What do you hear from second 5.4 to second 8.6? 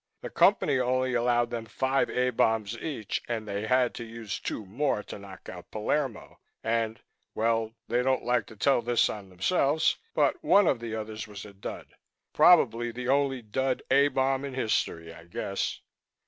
out Palermo. And well, they don't like to